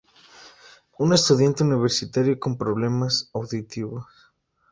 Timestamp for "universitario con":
1.63-2.57